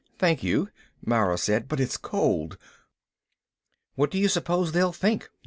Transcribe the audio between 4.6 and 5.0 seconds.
they'll